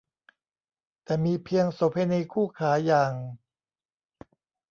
[1.03, 3.13] แต่มีเพียงโสเภณีคู่ขาอย่าง